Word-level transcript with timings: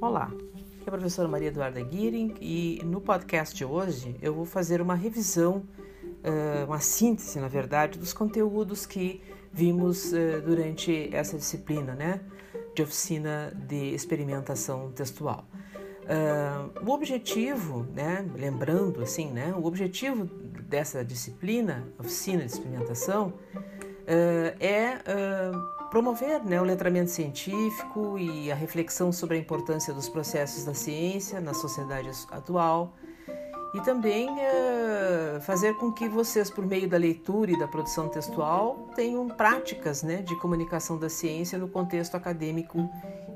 Olá, 0.00 0.32
aqui 0.54 0.84
é 0.86 0.88
a 0.88 0.92
professora 0.92 1.28
Maria 1.28 1.48
Eduarda 1.48 1.78
Guiring 1.78 2.34
e 2.40 2.80
no 2.86 3.02
podcast 3.02 3.54
de 3.54 3.66
hoje 3.66 4.16
eu 4.22 4.32
vou 4.32 4.46
fazer 4.46 4.80
uma 4.80 4.94
revisão, 4.94 5.62
uma 6.66 6.80
síntese, 6.80 7.38
na 7.38 7.48
verdade, 7.48 7.98
dos 7.98 8.14
conteúdos 8.14 8.86
que 8.86 9.20
vimos 9.52 10.12
durante 10.42 11.14
essa 11.14 11.36
disciplina, 11.36 11.94
né, 11.94 12.22
de 12.74 12.82
oficina 12.82 13.52
de 13.68 13.94
experimentação 13.94 14.90
textual. 14.92 15.44
o 16.82 16.90
objetivo, 16.90 17.86
né, 17.94 18.26
lembrando 18.34 19.02
assim, 19.02 19.30
né, 19.30 19.52
o 19.54 19.66
objetivo 19.66 20.24
dessa 20.62 21.04
disciplina, 21.04 21.86
oficina 21.98 22.38
de 22.38 22.46
experimentação, 22.46 23.34
é 24.58 24.98
promover 25.90 26.42
né, 26.44 26.60
o 26.60 26.64
letramento 26.64 27.10
científico 27.10 28.18
e 28.18 28.50
a 28.50 28.54
reflexão 28.54 29.12
sobre 29.12 29.36
a 29.36 29.40
importância 29.40 29.92
dos 29.92 30.08
processos 30.08 30.64
da 30.64 30.72
ciência 30.72 31.40
na 31.40 31.52
sociedade 31.52 32.08
atual 32.30 32.94
e 33.74 33.80
também 33.80 34.28
uh, 34.28 35.40
fazer 35.42 35.74
com 35.74 35.92
que 35.92 36.08
vocês, 36.08 36.50
por 36.50 36.66
meio 36.66 36.88
da 36.88 36.96
leitura 36.96 37.52
e 37.52 37.58
da 37.58 37.68
produção 37.68 38.08
textual, 38.08 38.88
tenham 38.94 39.28
práticas 39.28 40.02
né, 40.02 40.22
de 40.22 40.34
comunicação 40.36 40.98
da 40.98 41.08
ciência 41.08 41.58
no 41.58 41.68
contexto 41.68 42.16
acadêmico 42.16 42.88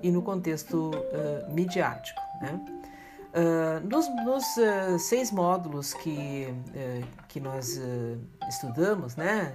e 0.03 0.11
no 0.11 0.23
contexto 0.23 0.91
uh, 0.91 1.53
midiático. 1.53 2.21
Né? 2.41 2.61
Uh, 3.35 3.85
nos, 3.89 4.09
nos 4.25 4.45
uh, 4.59 4.97
seis 4.97 5.33
módulos 5.33 5.93
que, 5.93 6.47
uh, 6.49 7.07
que 7.27 7.41
nós 7.41 7.81
estudamos, 8.49 9.17
né, 9.17 9.53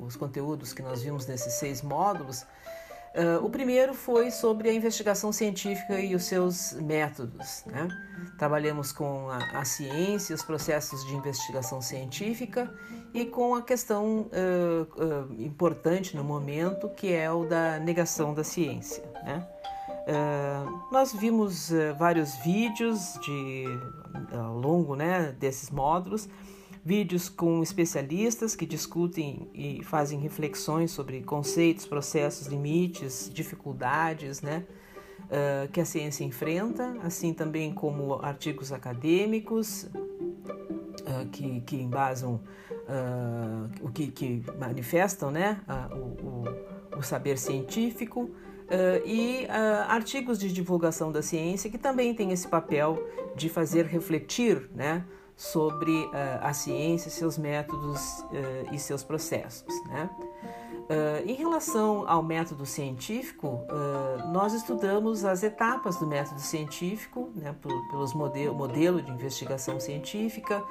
os 0.00 0.16
conteúdos 0.16 0.74
que 0.74 0.82
nós 0.82 1.02
vimos 1.02 1.26
nesses 1.26 1.54
seis 1.54 1.80
módulos, 1.80 2.44
o 3.42 3.50
primeiro 3.50 3.92
foi 3.92 4.30
sobre 4.30 4.70
a 4.70 4.72
investigação 4.72 5.32
científica 5.32 6.00
e 6.00 6.14
os 6.14 6.24
seus 6.24 6.72
métodos. 6.72 7.62
Né? 7.66 7.86
Trabalhamos 8.38 8.90
com 8.90 9.28
a, 9.28 9.60
a 9.60 9.64
ciência, 9.66 10.34
os 10.34 10.42
processos 10.42 11.04
de 11.04 11.14
investigação 11.14 11.82
científica 11.82 12.72
e 13.12 13.26
com 13.26 13.54
a 13.54 13.60
questão 13.60 14.30
importante 15.38 16.16
no 16.16 16.24
momento, 16.24 16.88
que 16.88 17.12
é 17.12 17.30
o 17.30 17.44
da 17.44 17.78
negação 17.78 18.32
da 18.32 18.42
ciência. 18.42 19.04
Né? 19.22 19.46
Uh, 20.02 20.82
nós 20.90 21.12
vimos 21.12 21.70
uh, 21.70 21.94
vários 21.96 22.34
vídeos 22.36 23.16
de, 23.22 23.64
ao 24.36 24.58
longo 24.58 24.96
né, 24.96 25.34
desses 25.38 25.70
módulos, 25.70 26.28
vídeos 26.84 27.28
com 27.28 27.62
especialistas 27.62 28.56
que 28.56 28.66
discutem 28.66 29.48
e 29.54 29.80
fazem 29.84 30.18
reflexões 30.18 30.90
sobre 30.90 31.22
conceitos, 31.22 31.86
processos, 31.86 32.48
limites, 32.48 33.30
dificuldades 33.32 34.42
né, 34.42 34.64
uh, 35.26 35.70
que 35.70 35.80
a 35.80 35.84
ciência 35.84 36.24
enfrenta, 36.24 36.96
assim 37.04 37.32
também 37.32 37.72
como 37.72 38.14
artigos 38.14 38.72
acadêmicos 38.72 39.86
que, 41.30 41.60
que 41.62 41.76
embasam, 41.76 42.40
o 43.82 43.90
que, 43.90 44.06
que 44.08 44.42
manifestam 44.58 45.30
né, 45.30 45.60
o, 45.92 46.96
o, 46.96 46.98
o 46.98 47.02
saber 47.02 47.38
científico. 47.38 48.30
Uh, 48.72 49.06
e 49.06 49.44
uh, 49.44 49.84
artigos 49.86 50.38
de 50.38 50.50
divulgação 50.50 51.12
da 51.12 51.20
ciência 51.20 51.68
que 51.68 51.76
também 51.76 52.14
tem 52.14 52.32
esse 52.32 52.48
papel 52.48 53.06
de 53.36 53.50
fazer 53.50 53.84
refletir 53.84 54.66
né, 54.74 55.04
sobre 55.36 55.92
uh, 56.06 56.10
a 56.40 56.54
ciência, 56.54 57.10
seus 57.10 57.36
métodos 57.36 58.24
e 58.72 58.78
seus 58.78 59.02
processos. 59.04 59.74
Né? 59.88 60.08
em 61.24 61.32
relação 61.34 62.04
ao 62.06 62.22
método 62.22 62.66
científico, 62.66 63.60
nós 64.30 64.52
estudamos 64.52 65.24
as 65.24 65.42
etapas 65.42 65.96
do 65.96 66.06
método 66.06 66.40
científico, 66.40 67.30
né, 67.34 67.54
pelos 67.90 68.12
modelo, 68.12 68.54
modelo 68.54 69.00
de 69.00 69.10
investigação 69.10 69.80
científica, 69.80 70.62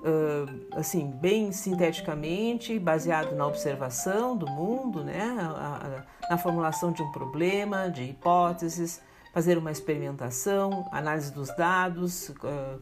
Uh, 0.00 0.78
assim, 0.78 1.10
bem 1.10 1.52
sinteticamente, 1.52 2.78
baseado 2.78 3.36
na 3.36 3.46
observação 3.46 4.34
do 4.34 4.46
mundo, 4.46 5.04
né? 5.04 5.36
A, 5.38 6.04
a, 6.24 6.30
na 6.30 6.38
formulação 6.38 6.90
de 6.90 7.02
um 7.02 7.12
problema, 7.12 7.90
de 7.90 8.04
hipóteses, 8.04 9.02
fazer 9.34 9.58
uma 9.58 9.70
experimentação, 9.70 10.88
análise 10.90 11.30
dos 11.32 11.54
dados, 11.54 12.30
uh, 12.30 12.80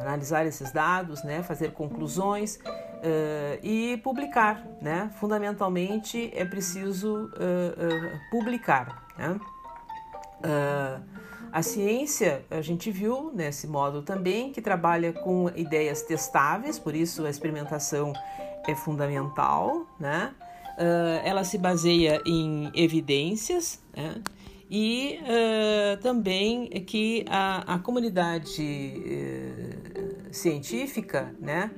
analisar 0.00 0.44
esses 0.44 0.72
dados, 0.72 1.22
né? 1.22 1.42
fazer 1.44 1.72
conclusões 1.72 2.56
uh, 2.56 3.58
e 3.62 3.96
publicar. 3.98 4.66
Né? 4.82 5.10
Fundamentalmente 5.20 6.32
é 6.34 6.44
preciso 6.44 7.30
publicar. 8.30 9.06
Né? 9.16 9.40
A 11.50 11.62
ciência, 11.62 12.44
a 12.50 12.60
gente 12.60 12.90
viu 12.90 13.32
nesse 13.34 13.66
módulo 13.66 14.02
também, 14.02 14.52
que 14.52 14.60
trabalha 14.60 15.12
com 15.12 15.50
ideias 15.56 16.02
testáveis, 16.02 16.78
por 16.78 16.94
isso 16.94 17.24
a 17.24 17.30
experimentação 17.30 18.12
é 18.66 18.74
fundamental, 18.74 19.86
né? 19.98 20.34
Uh, 20.78 21.20
ela 21.24 21.42
se 21.42 21.58
baseia 21.58 22.22
em 22.24 22.70
evidências, 22.74 23.82
né? 23.96 24.22
e 24.70 25.18
uh, 25.22 26.00
também 26.00 26.68
que 26.86 27.24
a, 27.28 27.74
a 27.74 27.78
comunidade 27.78 28.62
uh, 28.62 30.32
científica, 30.34 31.34
né? 31.40 31.70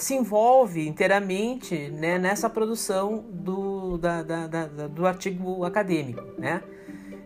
se 0.00 0.12
envolve 0.12 0.88
inteiramente 0.88 1.88
né, 1.90 2.18
nessa 2.18 2.50
produção 2.50 3.24
do, 3.30 3.96
da, 3.96 4.20
da, 4.20 4.46
da, 4.48 4.66
do 4.88 5.06
artigo 5.06 5.62
acadêmico, 5.62 6.20
né? 6.36 6.64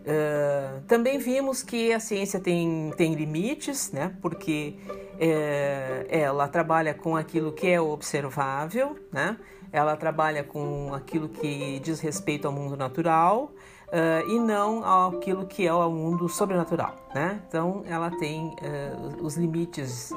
Uh, 0.01 0.81
também 0.87 1.19
vimos 1.19 1.61
que 1.61 1.93
a 1.93 1.99
ciência 1.99 2.39
tem, 2.39 2.91
tem 2.97 3.13
limites, 3.13 3.91
né? 3.91 4.15
porque 4.19 4.75
é, 5.19 6.07
ela 6.09 6.47
trabalha 6.47 6.93
com 6.93 7.15
aquilo 7.15 7.51
que 7.51 7.67
é 7.67 7.79
observável, 7.79 8.97
né? 9.11 9.37
ela 9.71 9.95
trabalha 9.95 10.43
com 10.43 10.91
aquilo 10.93 11.29
que 11.29 11.79
diz 11.79 11.99
respeito 11.99 12.47
ao 12.47 12.53
mundo 12.53 12.75
natural 12.75 13.51
uh, 13.89 14.27
e 14.27 14.39
não 14.39 14.83
aquilo 15.07 15.45
que 15.45 15.67
é 15.67 15.73
o 15.73 15.91
mundo 15.91 16.27
sobrenatural. 16.27 16.95
Né? 17.13 17.39
Então, 17.47 17.83
ela 17.87 18.09
tem 18.09 18.47
uh, 18.47 19.23
os 19.23 19.37
limites 19.37 20.11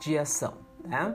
de 0.00 0.16
ação. 0.16 0.54
Né? 0.84 1.14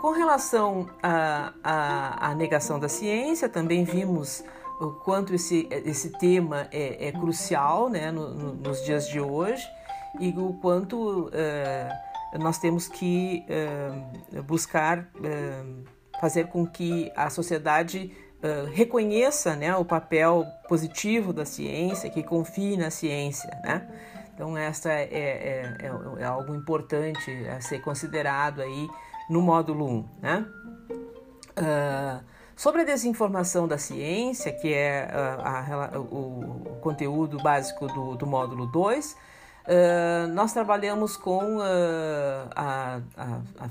com 0.00 0.10
relação 0.10 0.88
à 1.02 2.34
negação 2.34 2.80
da 2.80 2.88
ciência, 2.88 3.46
também 3.46 3.84
vimos 3.84 4.42
o 4.80 4.92
quanto 4.92 5.34
esse, 5.34 5.68
esse 5.70 6.10
tema 6.18 6.68
é, 6.70 7.08
é 7.08 7.12
crucial 7.12 7.88
né, 7.88 8.10
no, 8.10 8.32
no, 8.34 8.54
nos 8.54 8.84
dias 8.84 9.08
de 9.08 9.20
hoje 9.20 9.66
e 10.20 10.30
o 10.36 10.54
quanto 10.54 11.26
uh, 11.26 12.38
nós 12.38 12.58
temos 12.58 12.88
que 12.88 13.44
uh, 13.48 14.42
buscar 14.42 15.00
uh, 15.00 15.84
fazer 16.20 16.48
com 16.48 16.66
que 16.66 17.10
a 17.16 17.30
sociedade 17.30 18.12
reconheça 18.72 19.56
né, 19.56 19.74
o 19.74 19.84
papel 19.84 20.46
positivo 20.68 21.32
da 21.32 21.44
ciência, 21.44 22.08
que 22.08 22.22
confie 22.22 22.76
na 22.76 22.88
ciência. 22.88 23.50
Né? 23.64 23.84
Então, 24.32 24.56
essa 24.56 24.92
é, 24.92 25.08
é, 25.10 25.76
é, 25.80 26.20
é 26.20 26.24
algo 26.24 26.54
importante 26.54 27.32
a 27.48 27.60
ser 27.60 27.80
considerado 27.80 28.62
aí 28.62 28.88
no 29.28 29.42
módulo 29.42 29.84
1. 29.84 30.08
Né? 30.22 30.46
Sobre 32.58 32.82
a 32.82 32.84
desinformação 32.84 33.68
da 33.68 33.78
ciência, 33.78 34.50
que 34.50 34.74
é 34.74 35.08
a, 35.12 35.94
a, 35.94 36.00
o, 36.00 36.76
conteúdo 36.80 37.36
básico 37.40 37.86
do, 37.86 38.16
do 38.16 38.26
módulo 38.26 38.66
2, 38.66 39.12
uh, 39.12 39.16
nós 40.34 40.52
trabalhamos 40.52 41.16
com 41.16 41.58
uh, 41.58 41.62
a, 42.50 43.00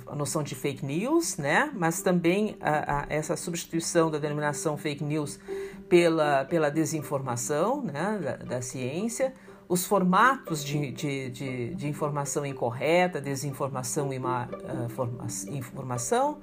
a, 0.06 0.16
noção 0.16 0.42
de 0.42 0.56
fake 0.56 0.86
news, 0.86 1.36
né? 1.36 1.70
mas 1.74 2.02
também 2.02 2.58
essa 3.09 3.36
substituição 3.36 4.09
da 4.09 4.20
denominação 4.20 4.78
fake 4.78 5.04
news 5.04 5.38
pela, 5.90 6.45
pela 6.45 6.72
desinformação 6.72 7.81
né? 7.81 8.18
da, 8.24 8.36
da 8.38 8.62
ciência 8.62 9.33
os 9.69 9.86
formatos 9.86 10.63
de, 10.63 10.92
de, 10.92 11.30
de, 11.30 11.75
de, 11.75 11.88
informação 11.88 12.45
incorreta, 12.45 13.19
desinformação 13.19 14.13
e 14.13 14.19
má 14.19 14.48
uh, 14.48 14.90
forma, 14.90 15.28
informação, 15.50 16.40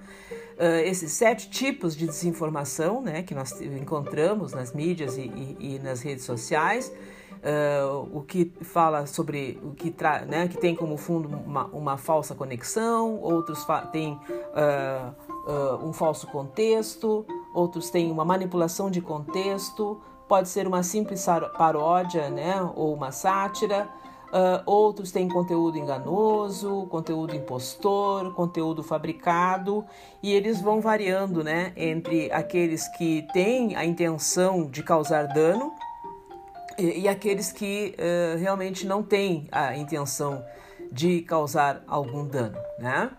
uh, 0.59 0.81
esses 0.85 1.13
sete 1.13 1.51
tipos 1.51 1.97
de 1.97 2.07
desinformação 2.07 3.01
né, 3.01 3.23
que 3.23 3.35
nós 3.35 3.61
encontramos 3.61 4.53
nas 4.53 4.73
mídias 4.73 5.17
e, 5.17 5.23
e, 5.23 5.77
e 5.77 5.79
nas 5.79 6.03
redes 6.03 6.25
sociais, 6.25 6.93
uh, 7.45 8.09
o 8.17 8.23
que 8.23 8.53
fala 8.63 9.07
sobre 9.07 9.61
o 9.63 9.73
que, 9.73 9.95
né, 10.27 10.49
que 10.49 10.59
tem 10.59 10.75
como 10.75 10.97
fundo 10.97 11.29
uma, 11.29 11.67
uma 11.67 11.97
falsa 11.97 12.35
conexão, 12.35 13.21
outros 13.21 13.65
têm 13.93 14.19
um 15.83 15.93
falso 15.93 16.27
contexto, 16.29 17.27
outros 17.55 17.91
têm 17.91 18.11
uma 18.11 18.25
manipulação 18.25 18.91
de 18.91 19.01
contexto, 19.01 20.01
pode 20.29 20.49
ser 20.49 20.67
uma 20.67 20.83
simples 20.83 21.25
paródia 21.57 22.31
né, 22.31 22.61
ou 22.75 22.95
uma 22.95 23.13
sátira. 23.13 23.89
Uh, 24.33 24.61
outros 24.67 25.13
têm 25.13 25.29
conteúdo 25.29 25.79
enganoso, 25.79 26.87
conteúdo 26.91 27.37
impostor, 27.37 28.35
conteúdo 28.35 28.83
fabricado, 28.83 29.85
e 30.21 30.33
eles 30.33 30.61
vão 30.61 30.81
variando 30.81 31.45
né, 31.45 31.73
entre 31.77 32.33
aqueles 32.33 32.89
que 32.97 33.25
têm 33.33 33.77
a 33.77 33.85
intenção 33.85 34.67
de 34.67 34.83
causar 34.83 35.29
dano 35.29 35.73
e, 36.77 37.03
e 37.03 37.09
aqueles 37.09 37.53
que 37.53 37.95
uh, 37.97 38.39
realmente 38.39 38.85
não 38.87 39.05
têm 39.05 39.47
a 39.53 39.77
intenção 39.77 40.45
de 40.91 41.23
causar 41.23 41.85
algum 41.87 42.27
dano, 42.27 42.59
né? 42.79 43.11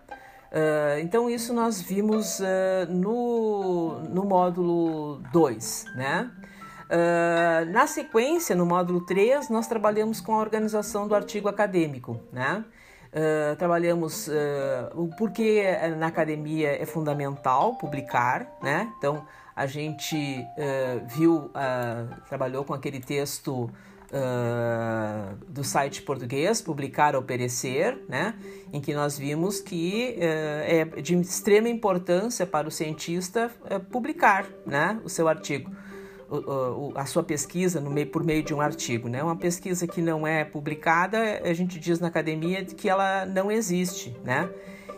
Uh, 0.52 1.00
então 1.00 1.30
isso 1.30 1.52
nós 1.52 1.80
vimos 1.80 2.40
no, 2.88 4.00
no 4.08 4.24
módulo 4.24 5.22
2, 5.32 5.84
né? 5.96 6.30
Uh, 6.86 7.68
na 7.72 7.86
sequência, 7.86 8.54
no 8.54 8.64
módulo 8.64 9.00
3, 9.00 9.50
nós 9.50 9.66
trabalhamos 9.66 10.20
com 10.20 10.34
a 10.34 10.38
organização 10.38 11.08
do 11.08 11.14
artigo 11.14 11.48
acadêmico, 11.48 12.20
né? 12.32 12.64
Uh, 13.08 13.56
trabalhamos 13.56 14.28
uh, 14.28 14.32
o 14.94 15.08
porquê 15.16 15.64
na 15.98 16.06
academia 16.06 16.80
é 16.80 16.86
fundamental 16.86 17.76
publicar, 17.76 18.46
né? 18.62 18.92
Então 18.98 19.26
a 19.54 19.66
gente 19.66 20.44
viu, 21.16 21.50
trabalhou 22.28 22.62
com 22.62 22.74
aquele 22.74 23.00
texto 23.00 23.70
do 25.48 25.64
site 25.64 26.02
português, 26.02 26.60
Publicar 26.60 27.16
ou 27.16 27.22
Perecer, 27.22 27.98
né? 28.06 28.34
Em 28.70 28.82
que 28.82 28.92
nós 28.92 29.16
vimos 29.16 29.58
que 29.58 30.14
é 30.20 30.84
de 31.00 31.18
extrema 31.18 31.70
importância 31.70 32.46
para 32.46 32.68
o 32.68 32.70
cientista 32.70 33.50
publicar, 33.90 34.44
né? 34.66 35.00
O 35.02 35.08
seu 35.08 35.26
artigo 35.26 35.70
a 36.94 37.06
sua 37.06 37.22
pesquisa 37.22 37.80
meio, 37.80 38.06
por 38.08 38.24
meio 38.24 38.42
de 38.42 38.52
um 38.52 38.60
artigo. 38.60 39.08
Né? 39.08 39.22
Uma 39.22 39.36
pesquisa 39.36 39.86
que 39.86 40.00
não 40.00 40.26
é 40.26 40.44
publicada, 40.44 41.40
a 41.44 41.52
gente 41.52 41.78
diz 41.78 42.00
na 42.00 42.08
academia 42.08 42.64
que 42.64 42.88
ela 42.88 43.24
não 43.26 43.50
existe. 43.50 44.16
Né? 44.24 44.48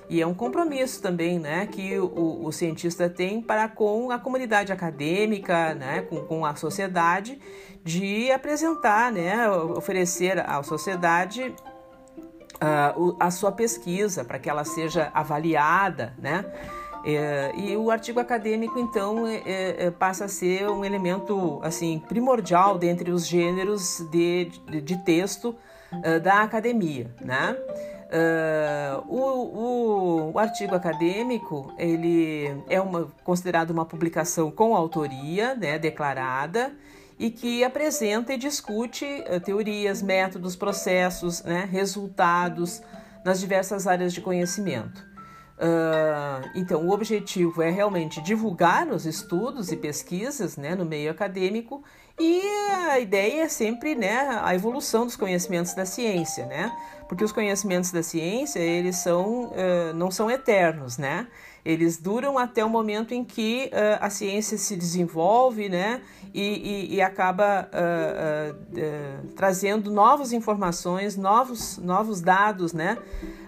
E 0.08 0.22
é 0.22 0.26
um 0.26 0.32
compromisso 0.32 1.02
também 1.02 1.38
né, 1.38 1.66
que 1.66 1.98
o, 1.98 2.46
o 2.46 2.50
cientista 2.50 3.10
tem 3.10 3.42
para 3.42 3.68
com 3.68 4.10
a 4.10 4.18
comunidade 4.18 4.72
acadêmica, 4.72 5.74
né, 5.74 6.00
com, 6.00 6.24
com 6.24 6.46
a 6.46 6.54
sociedade, 6.54 7.38
de 7.84 8.30
apresentar, 8.32 9.12
né, 9.12 9.50
oferecer 9.50 10.38
à 10.40 10.62
sociedade 10.62 11.54
uh, 12.58 13.16
a 13.20 13.30
sua 13.30 13.52
pesquisa 13.52 14.24
para 14.24 14.38
que 14.38 14.48
ela 14.48 14.64
seja 14.64 15.10
avaliada, 15.14 16.14
né? 16.18 16.44
É, 17.04 17.52
e 17.56 17.76
o 17.76 17.90
artigo 17.90 18.20
acadêmico, 18.20 18.78
então, 18.78 19.26
é, 19.26 19.36
é, 19.46 19.86
é, 19.86 19.90
passa 19.90 20.24
a 20.24 20.28
ser 20.28 20.68
um 20.68 20.84
elemento 20.84 21.60
assim 21.62 22.02
primordial 22.08 22.78
dentre 22.78 23.10
os 23.10 23.26
gêneros 23.26 24.04
de, 24.10 24.50
de, 24.68 24.80
de 24.80 24.96
texto 25.04 25.54
uh, 25.92 26.20
da 26.20 26.42
academia, 26.42 27.10
né? 27.20 27.56
Uh, 28.08 29.04
o, 29.06 29.20
o, 29.20 30.32
o, 30.32 30.38
artigo 30.38 30.74
acadêmico 30.74 31.70
ele 31.76 32.48
é 32.66 32.80
uma, 32.80 33.06
considerado 33.22 33.70
uma 33.70 33.84
publicação 33.84 34.50
com 34.50 34.74
autoria 34.74 35.54
né, 35.54 35.78
declarada 35.78 36.72
e 37.18 37.30
que 37.30 37.62
apresenta 37.62 38.32
e 38.32 38.38
discute 38.38 39.04
uh, 39.04 39.38
teorias, 39.40 40.00
métodos, 40.00 40.56
processos, 40.56 41.42
né, 41.42 41.68
resultados 41.70 42.80
nas 43.22 43.40
diversas 43.40 43.86
áreas 43.86 44.14
de 44.14 44.22
conhecimento. 44.22 45.07
Uh, 45.58 46.50
então, 46.54 46.86
o 46.86 46.90
objetivo 46.92 47.60
é 47.62 47.70
realmente 47.70 48.22
divulgar 48.22 48.86
os 48.88 49.04
estudos 49.04 49.72
e 49.72 49.76
pesquisas 49.76 50.56
né, 50.56 50.76
no 50.76 50.84
meio 50.84 51.10
acadêmico 51.10 51.82
e 52.16 52.40
a 52.90 53.00
ideia 53.00 53.42
é 53.42 53.48
sempre 53.48 53.94
né, 53.96 54.40
a 54.42 54.54
evolução 54.54 55.04
dos 55.04 55.16
conhecimentos 55.16 55.74
da 55.74 55.84
ciência, 55.84 56.46
né? 56.46 56.72
Porque 57.08 57.24
os 57.24 57.32
conhecimentos 57.32 57.90
da 57.92 58.02
ciência, 58.02 58.58
eles 58.58 58.96
são, 58.96 59.46
uh, 59.46 59.92
não 59.94 60.10
são 60.10 60.30
eternos, 60.30 60.98
né? 60.98 61.26
Eles 61.70 61.98
duram 61.98 62.38
até 62.38 62.64
o 62.64 62.68
momento 62.70 63.12
em 63.12 63.22
que 63.22 63.70
uh, 63.72 63.98
a 64.00 64.08
ciência 64.08 64.56
se 64.56 64.76
desenvolve, 64.76 65.68
né? 65.68 66.00
E, 66.32 66.42
e, 66.90 66.94
e 66.96 67.02
acaba 67.02 67.70
trazendo 69.34 69.90
novas 69.90 70.30
informações, 70.34 71.16
novos, 71.16 71.78
novos 71.78 72.20
dados, 72.20 72.74
né? 72.74 72.98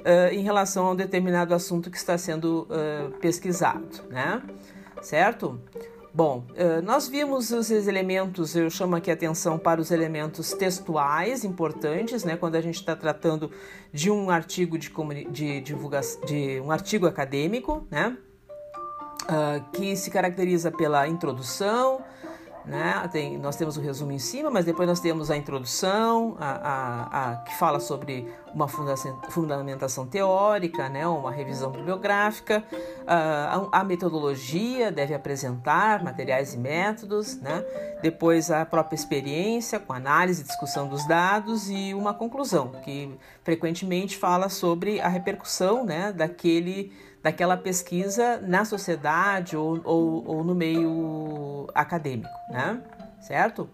uh, 0.01 0.33
em 0.33 0.43
relação 0.43 0.87
a 0.87 0.93
um 0.93 0.97
determinado 0.97 1.55
assunto 1.55 1.91
que 1.91 1.97
está 1.97 2.17
sendo 2.17 2.67
uh, 2.71 3.11
pesquisado, 3.19 4.03
né? 4.09 4.43
Certo? 5.03 5.61
Bom, 6.13 6.45
uh, 6.51 6.83
nós 6.83 7.07
vimos 7.07 7.53
os 7.53 7.71
elementos, 7.71 8.57
eu 8.57 8.69
chamo 8.69 8.97
aqui 8.97 9.13
a 9.13 9.15
atenção 9.15 9.57
para 9.57 9.81
os 9.81 9.93
elementos 9.93 10.53
textuais 10.53 11.45
importantes, 11.45 12.25
né? 12.25 12.37
Quando 12.37 12.57
a 12.57 12.61
gente 12.61 12.75
está 12.75 12.97
tratando 12.97 13.51
de 13.93 14.11
um 14.11 14.29
artigo 14.29 14.77
de, 14.77 14.91
de 15.31 15.61
divulgação, 15.61 16.21
de 16.25 16.61
um 16.61 16.73
artigo 16.73 17.07
acadêmico, 17.07 17.87
né? 17.91 18.17
que 19.73 19.95
se 19.95 20.11
caracteriza 20.11 20.73
pela 20.73 21.07
introdução, 21.07 22.03
né? 22.65 23.09
Tem, 23.11 23.39
nós 23.39 23.57
temos 23.57 23.77
o 23.77 23.81
resumo 23.81 24.13
em 24.13 24.19
cima, 24.19 24.51
mas 24.51 24.65
depois 24.65 24.89
nós 24.89 25.01
temos 25.01 25.31
a 25.31 25.37
introdução, 25.37 26.37
a, 26.39 26.51
a, 26.51 27.33
a 27.33 27.37
que 27.39 27.57
fala 27.57 27.81
sobre 27.81 28.33
uma 28.55 28.67
fundamentação 28.69 30.07
teórica, 30.07 30.89
né? 30.89 31.07
uma 31.07 31.31
revisão 31.31 31.71
bibliográfica. 31.71 32.65
A, 33.07 33.69
a, 33.73 33.85
metodologia 33.85 34.91
deve 34.91 35.15
apresentar 35.15 36.03
materiais 36.03 36.55
e 36.55 36.59
métodos, 36.59 37.41
né? 37.41 37.65
depois 38.03 38.51
a 38.51 38.65
própria 38.65 38.97
experiência, 38.97 39.79
com 39.79 39.93
análise 39.93 40.43
e 40.43 40.45
discussão 40.45 40.89
dos 40.89 41.07
dados, 41.07 41.71
e 41.71 41.95
uma 41.95 42.13
conclusão, 42.13 42.73
que 42.85 43.17
frequentemente 43.43 44.17
fala 44.17 44.49
sobre 44.49 45.01
a 45.01 45.09
repercussão 45.09 45.85
né? 45.85 46.13
daquele 46.13 46.93
daquela 47.23 47.57
pesquisa 47.57 48.41
na 48.41 48.65
sociedade 48.65 49.57
ou, 49.57 49.81
ou, 49.85 50.25
ou 50.27 50.45
no 50.45 50.55
meio 50.55 51.69
acadêmico, 51.75 52.31
né? 52.51 52.83
Certo? 53.21 53.69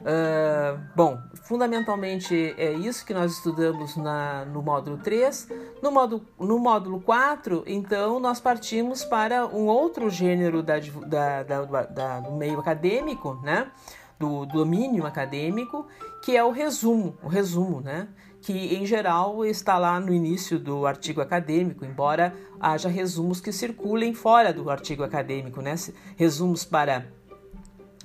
Uh, 0.00 0.78
bom, 0.94 1.18
fundamentalmente 1.44 2.54
é 2.58 2.72
isso 2.72 3.04
que 3.04 3.14
nós 3.14 3.32
estudamos 3.32 3.96
na, 3.96 4.44
no 4.44 4.62
módulo 4.62 4.98
3. 4.98 5.48
No 5.82 5.90
módulo, 5.90 6.26
no 6.38 6.58
módulo 6.58 7.00
4, 7.00 7.64
então, 7.66 8.20
nós 8.20 8.40
partimos 8.40 9.04
para 9.04 9.46
um 9.46 9.66
outro 9.66 10.10
gênero 10.10 10.62
da, 10.62 10.76
da, 11.06 11.42
da, 11.84 12.20
do 12.20 12.32
meio 12.32 12.58
acadêmico, 12.58 13.40
né? 13.42 13.70
Do, 14.18 14.46
do 14.46 14.58
domínio 14.58 15.06
acadêmico, 15.06 15.86
que 16.24 16.36
é 16.36 16.42
o 16.42 16.50
resumo, 16.50 17.18
o 17.22 17.28
resumo, 17.28 17.82
né? 17.82 18.08
Que 18.46 18.76
em 18.76 18.86
geral 18.86 19.44
está 19.44 19.76
lá 19.76 19.98
no 19.98 20.14
início 20.14 20.56
do 20.56 20.86
artigo 20.86 21.20
acadêmico, 21.20 21.84
embora 21.84 22.32
haja 22.60 22.88
resumos 22.88 23.40
que 23.40 23.50
circulem 23.50 24.14
fora 24.14 24.52
do 24.52 24.70
artigo 24.70 25.02
acadêmico, 25.02 25.60
né? 25.60 25.74
resumos 26.16 26.64
para 26.64 27.08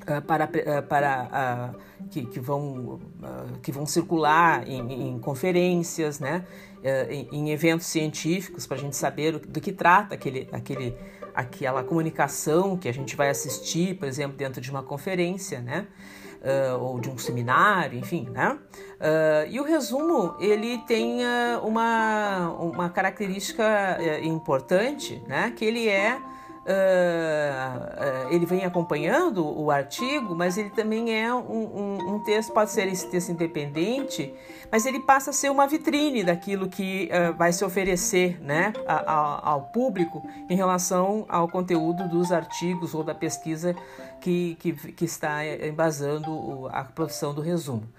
ah, 0.07 0.19
para, 0.19 0.45
ah, 0.45 0.81
para 0.81 1.75
uh, 1.77 2.07
que, 2.09 2.25
que, 2.25 2.39
vão, 2.39 2.99
que 3.61 3.71
vão 3.71 3.85
circular 3.85 4.67
em, 4.67 5.09
em 5.09 5.19
conferências, 5.19 6.19
né? 6.19 6.43
Em, 7.07 7.27
em, 7.31 7.51
eventos 7.51 7.85
científicos, 7.85 8.65
para 8.65 8.77
a 8.77 8.79
gente 8.79 8.95
saber 8.95 9.37
do 9.37 9.61
que 9.61 9.71
trata 9.71 10.15
aquele, 10.15 10.49
aquele, 10.51 10.97
aquela 11.35 11.83
comunicação 11.83 12.75
que 12.75 12.89
a 12.89 12.91
gente 12.91 13.15
vai 13.15 13.29
assistir, 13.29 13.95
por 13.99 14.07
exemplo, 14.07 14.35
dentro 14.35 14.59
de 14.59 14.71
uma 14.71 14.81
conferência. 14.81 15.61
Né? 15.61 15.85
Uh, 16.41 16.83
ou 16.83 16.99
de 16.99 17.09
um 17.09 17.17
seminário, 17.17 17.97
enfim, 17.97 18.29
né? 18.29 18.57
Uh, 18.99 19.49
e 19.49 19.59
o 19.59 19.63
resumo 19.63 20.35
ele 20.39 20.79
tem 20.79 21.19
uh, 21.21 21.65
uma, 21.65 22.49
uma 22.59 22.89
característica 22.89 23.97
importante, 24.23 25.23
né? 25.27 25.53
Que 25.55 25.65
ele 25.65 25.87
é 25.87 26.19
Uh, 26.61 28.27
uh, 28.27 28.33
ele 28.33 28.45
vem 28.45 28.65
acompanhando 28.65 29.43
o 29.43 29.71
artigo, 29.71 30.35
mas 30.35 30.59
ele 30.59 30.69
também 30.69 31.11
é 31.11 31.33
um, 31.33 31.39
um, 31.39 32.13
um, 32.13 32.19
texto, 32.19 32.53
pode 32.53 32.69
ser 32.69 32.87
esse 32.87 33.09
texto 33.09 33.29
independente, 33.29 34.31
mas 34.71 34.85
ele 34.85 34.99
passa 34.99 35.31
a 35.31 35.33
ser 35.33 35.49
uma 35.49 35.65
vitrine 35.65 36.23
daquilo 36.23 36.69
que 36.69 37.09
uh, 37.11 37.35
vai 37.35 37.51
se 37.51 37.65
oferecer 37.65 38.39
né, 38.43 38.73
a, 38.87 38.93
a, 38.93 39.49
ao 39.49 39.71
público 39.71 40.21
em 40.47 40.55
relação 40.55 41.25
ao 41.27 41.47
conteúdo 41.47 42.07
dos 42.07 42.31
artigos 42.31 42.93
ou 42.93 43.03
da 43.03 43.15
pesquisa 43.15 43.75
que, 44.21 44.55
que, 44.59 44.73
que 44.73 45.05
está 45.05 45.45
embasando 45.45 46.69
a 46.71 46.83
produção 46.83 47.33
do 47.33 47.41
resumo. 47.41 47.89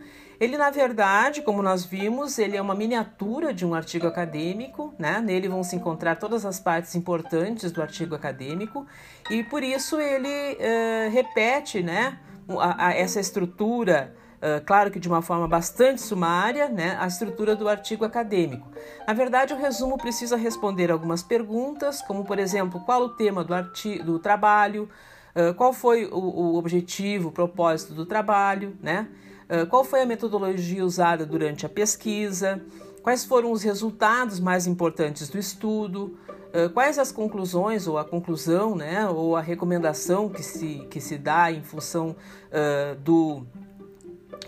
Ele, 0.42 0.56
na 0.56 0.70
verdade, 0.70 1.40
como 1.40 1.62
nós 1.62 1.84
vimos, 1.84 2.36
ele 2.36 2.56
é 2.56 2.60
uma 2.60 2.74
miniatura 2.74 3.54
de 3.54 3.64
um 3.64 3.74
artigo 3.74 4.08
acadêmico, 4.08 4.92
né? 4.98 5.20
Nele 5.20 5.48
vão 5.48 5.62
se 5.62 5.76
encontrar 5.76 6.16
todas 6.16 6.44
as 6.44 6.58
partes 6.58 6.96
importantes 6.96 7.70
do 7.70 7.80
artigo 7.80 8.16
acadêmico 8.16 8.84
e 9.30 9.44
por 9.44 9.62
isso 9.62 10.00
ele 10.00 10.58
uh, 10.58 11.10
repete, 11.12 11.80
né? 11.80 12.18
A, 12.58 12.88
a 12.88 12.92
essa 12.92 13.20
estrutura, 13.20 14.16
uh, 14.38 14.64
claro 14.66 14.90
que 14.90 14.98
de 14.98 15.06
uma 15.06 15.22
forma 15.22 15.46
bastante 15.46 16.00
sumária, 16.00 16.68
né? 16.68 16.96
A 16.98 17.06
estrutura 17.06 17.54
do 17.54 17.68
artigo 17.68 18.04
acadêmico. 18.04 18.68
Na 19.06 19.14
verdade, 19.14 19.54
o 19.54 19.56
resumo 19.56 19.96
precisa 19.96 20.36
responder 20.36 20.90
algumas 20.90 21.22
perguntas, 21.22 22.02
como 22.02 22.24
por 22.24 22.40
exemplo, 22.40 22.80
qual 22.80 23.02
o 23.02 23.10
tema 23.10 23.44
do, 23.44 23.54
artigo, 23.54 24.02
do 24.02 24.18
trabalho, 24.18 24.88
uh, 25.34 25.54
qual 25.54 25.72
foi 25.72 26.06
o, 26.06 26.18
o 26.18 26.56
objetivo, 26.56 27.28
o 27.28 27.32
propósito 27.32 27.94
do 27.94 28.06
trabalho, 28.06 28.76
né? 28.82 29.08
Ah, 29.52 29.66
qual 29.66 29.84
foi 29.84 30.00
a 30.00 30.06
metodologia 30.06 30.82
usada 30.82 31.26
durante 31.26 31.66
a 31.66 31.68
pesquisa? 31.68 32.62
Quais 33.02 33.22
foram 33.22 33.52
os 33.52 33.62
resultados 33.62 34.40
mais 34.40 34.66
importantes 34.66 35.28
do 35.28 35.38
estudo? 35.38 36.16
Uh, 36.54 36.70
quais 36.70 36.98
as 36.98 37.12
conclusões 37.12 37.86
ou 37.86 37.98
a 37.98 38.04
conclusão, 38.04 38.74
né, 38.74 39.08
ou 39.08 39.36
a 39.36 39.40
recomendação 39.40 40.28
que 40.28 40.42
se, 40.42 40.86
que 40.90 41.00
se 41.00 41.16
dá 41.16 41.50
em 41.50 41.62
função 41.62 42.14
uh, 42.50 42.94
do, 42.96 43.38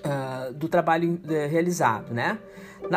uh, 0.05 0.53
do 0.55 0.69
trabalho 0.69 1.15
uh, 1.15 1.51
realizado, 1.51 2.13
né? 2.13 2.39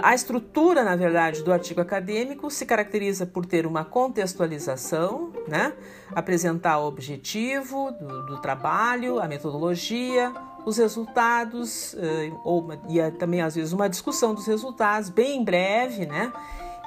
A 0.01 0.13
estrutura, 0.13 0.84
na 0.84 0.96
verdade, 0.96 1.44
do 1.44 1.51
artigo 1.51 1.79
acadêmico 1.79 2.51
se 2.51 2.65
caracteriza 2.65 3.25
por 3.25 3.46
ter 3.46 3.65
uma 3.65 3.86
contextualização, 3.86 5.32
né? 5.48 5.74
apresentar 6.13 6.79
o 6.79 6.88
objetivo 6.88 7.91
do, 7.91 8.25
do 8.25 8.38
trabalho, 8.41 9.20
a 9.20 9.27
metodologia, 9.27 10.34
os 10.65 10.77
resultados, 10.77 11.94
uh, 11.94 12.41
ou, 12.44 12.67
e 12.89 13.12
também 13.12 13.41
às 13.41 13.56
vezes 13.56 13.72
uma 13.72 13.88
discussão 13.88 14.34
dos 14.34 14.46
resultados, 14.46 15.10
bem 15.10 15.44
breve, 15.44 16.06
né? 16.06 16.32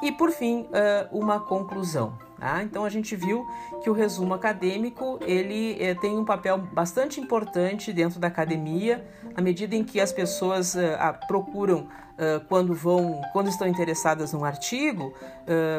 e 0.02 0.12
por 0.12 0.30
fim, 0.30 0.66
uma 1.12 1.40
conclusão. 1.40 2.29
Tá? 2.40 2.62
Então 2.62 2.86
a 2.86 2.88
gente 2.88 3.14
viu 3.14 3.46
que 3.82 3.90
o 3.90 3.92
resumo 3.92 4.32
acadêmico 4.32 5.18
ele 5.20 5.76
é, 5.78 5.94
tem 5.94 6.16
um 6.16 6.24
papel 6.24 6.56
bastante 6.56 7.20
importante 7.20 7.92
dentro 7.92 8.18
da 8.18 8.28
academia, 8.28 9.04
na 9.36 9.42
medida 9.42 9.76
em 9.76 9.84
que 9.84 10.00
as 10.00 10.10
pessoas 10.10 10.74
uh, 10.74 10.78
procuram 11.28 11.80
uh, 11.80 12.40
quando 12.48 12.72
vão, 12.72 13.20
quando 13.34 13.48
estão 13.48 13.68
interessadas 13.68 14.32
num 14.32 14.42
artigo, 14.42 15.12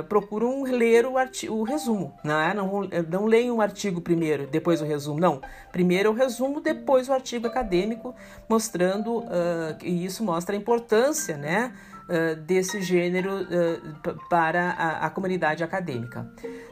procuram 0.08 0.64
ler 0.64 1.06
o, 1.06 1.18
artigo, 1.18 1.56
o 1.56 1.64
resumo, 1.64 2.14
não 2.26 2.40
é? 2.40 2.54
Não, 2.54 2.82
não 3.10 3.26
leem 3.26 3.50
um 3.50 3.62
artigo 3.62 4.02
primeiro, 4.02 4.46
depois 4.46 4.82
o 4.82 4.86
resumo, 4.86 5.18
não. 5.18 5.42
Primeiro 5.72 6.12
o 6.12 6.14
resumo, 6.14 6.60
depois 6.60 7.08
o 7.08 7.14
artigo 7.14 7.48
acadêmico, 7.48 8.14
mostrando 8.50 9.24
e 9.82 10.04
isso 10.04 10.26
mostra 10.26 10.54
a 10.54 10.60
importância, 10.60 11.38
né? 11.38 11.72
Desse 12.46 12.82
gênero 12.82 13.44
uh, 13.44 14.30
para 14.30 14.72
a, 14.72 15.06
a, 15.06 15.10
comunidade 15.10 15.64
acadêmica. 15.64 16.30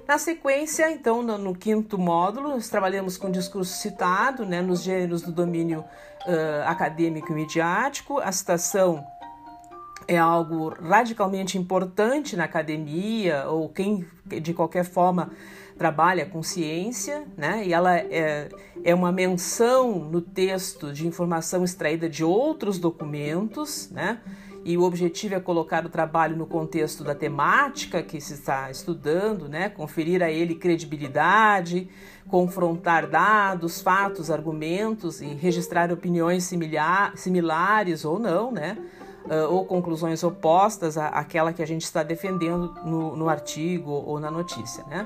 Na 0.08 0.18
sequência, 0.18 0.92
então, 0.92 1.22
no, 1.22 1.38
no, 1.38 1.56
quinto 1.56 1.98
módulo, 1.98 2.50
nós 2.50 2.68
trabalhamos 2.68 3.18
com 3.18 3.32
discurso 3.32 3.78
citado, 3.78 4.46
né, 4.46 4.62
nos 4.62 4.82
gêneros 4.84 5.22
do 5.22 5.32
domínio 5.32 5.80
uh, 5.80 6.68
acadêmico 6.68 7.32
e 7.32 7.36
midiático. 7.36 8.20
A 8.20 8.32
citação 8.32 9.06
é 10.10 10.18
algo 10.18 10.70
radicalmente 10.70 11.58
importante 11.58 12.36
na 12.36 12.46
academia 12.46 13.46
ou 13.48 13.70
quem 13.70 14.06
de 14.26 14.54
qualquer 14.54 14.84
forma 14.84 15.30
trabalha 15.78 16.26
com 16.26 16.44
ciência, 16.44 17.24
né? 17.38 17.64
E 17.66 17.72
ela 17.72 17.98
é, 17.98 18.50
é 18.84 18.94
uma 18.94 19.14
menção 19.14 19.98
no 19.98 20.20
texto 20.20 20.92
de 20.92 21.08
informação 21.08 21.64
extraída 21.64 22.10
de 22.10 22.24
outros 22.24 22.78
documentos, 22.78 23.90
né? 23.90 24.20
E 24.66 24.78
o 24.78 24.84
objetivo 24.84 25.36
é 25.36 25.40
colocar 25.40 25.86
o 25.86 25.90
trabalho 25.90 26.36
no 26.36 26.46
contexto 26.46 27.04
da 27.04 27.16
temática 27.16 28.04
que 28.04 28.20
se 28.20 28.34
está 28.34 28.70
estudando, 28.70 29.48
né? 29.48 29.70
conferir 29.70 30.22
a 30.22 30.30
ele 30.30 30.56
credibilidade, 30.56 31.90
confrontar 32.28 33.08
dados, 33.08 33.82
fatos, 33.82 34.30
argumentos 34.30 35.22
e 35.22 35.28
registrar 35.28 35.92
opiniões 35.92 36.44
similar, 36.44 37.18
similares 37.18 38.06
ou 38.06 38.20
não, 38.20 38.52
né? 38.52 38.78
Uh, 39.26 39.54
ou 39.54 39.66
conclusões 39.66 40.24
opostas 40.24 40.98
à, 40.98 41.08
àquela 41.08 41.54
que 41.54 41.62
a 41.62 41.68
gente 41.68 41.84
está 41.84 42.02
defendendo 42.02 42.74
no, 42.84 43.16
no 43.16 43.30
artigo 43.30 43.92
ou 43.92 44.20
na 44.20 44.32
notícia. 44.32 44.84
Né? 44.86 45.06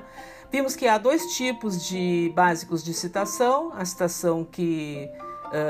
Vimos 0.51 0.75
que 0.75 0.87
há 0.87 0.97
dois 0.97 1.35
tipos 1.35 1.85
de 1.85 2.31
básicos 2.35 2.83
de 2.83 2.93
citação: 2.93 3.73
a 3.75 3.83
citação 3.83 4.45
que 4.45 5.09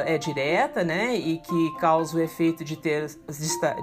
é 0.06 0.18
direta, 0.18 0.84
né, 0.84 1.16
e 1.16 1.40
que 1.40 1.78
causa 1.80 2.18
o 2.18 2.22
efeito 2.22 2.64
de 2.64 2.78
ter 2.78 3.08